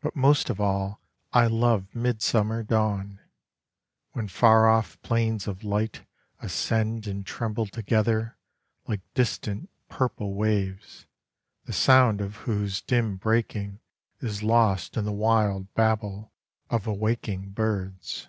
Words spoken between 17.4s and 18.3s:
birds.